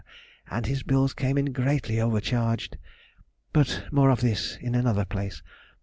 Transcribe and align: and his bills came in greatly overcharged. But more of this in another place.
and 0.49 0.65
his 0.65 0.81
bills 0.81 1.13
came 1.13 1.37
in 1.37 1.51
greatly 1.53 2.01
overcharged. 2.01 2.75
But 3.53 3.83
more 3.91 4.09
of 4.09 4.21
this 4.21 4.57
in 4.59 4.73
another 4.73 5.05
place. 5.05 5.43